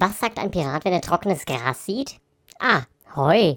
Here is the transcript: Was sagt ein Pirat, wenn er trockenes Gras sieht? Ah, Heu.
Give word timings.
Was 0.00 0.20
sagt 0.20 0.38
ein 0.38 0.50
Pirat, 0.50 0.84
wenn 0.84 0.92
er 0.92 1.00
trockenes 1.00 1.44
Gras 1.44 1.84
sieht? 1.84 2.20
Ah, 2.60 2.82
Heu. 3.16 3.56